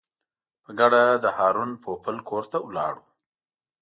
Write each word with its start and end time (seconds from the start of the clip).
په 0.63 0.71
ګډه 0.79 1.03
د 1.23 1.25
هارون 1.37 1.71
پوپل 1.83 2.15
کور 2.29 2.43
ته 2.51 2.57
ولاړو. 2.67 3.03